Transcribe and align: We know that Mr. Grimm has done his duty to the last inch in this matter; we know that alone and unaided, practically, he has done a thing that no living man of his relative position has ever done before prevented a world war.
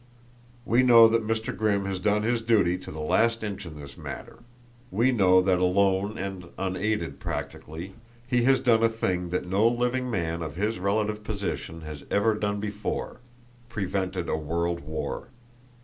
We 0.65 0.81
know 0.81 1.07
that 1.07 1.27
Mr. 1.27 1.55
Grimm 1.55 1.85
has 1.85 1.99
done 1.99 2.23
his 2.23 2.41
duty 2.41 2.75
to 2.75 2.91
the 2.91 2.99
last 2.99 3.43
inch 3.43 3.67
in 3.67 3.79
this 3.79 3.99
matter; 3.99 4.39
we 4.89 5.11
know 5.11 5.41
that 5.43 5.59
alone 5.59 6.17
and 6.17 6.45
unaided, 6.57 7.19
practically, 7.19 7.93
he 8.25 8.41
has 8.45 8.59
done 8.59 8.81
a 8.81 8.89
thing 8.89 9.29
that 9.29 9.45
no 9.45 9.67
living 9.67 10.09
man 10.09 10.41
of 10.41 10.55
his 10.55 10.79
relative 10.79 11.23
position 11.23 11.81
has 11.81 12.03
ever 12.09 12.33
done 12.33 12.59
before 12.59 13.19
prevented 13.69 14.27
a 14.27 14.35
world 14.35 14.79
war. 14.79 15.27